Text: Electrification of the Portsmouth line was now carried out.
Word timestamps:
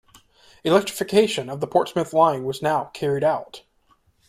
Electrification 0.63 1.47
of 1.47 1.59
the 1.59 1.67
Portsmouth 1.67 2.11
line 2.11 2.43
was 2.43 2.63
now 2.63 2.85
carried 2.85 3.23
out. 3.23 3.61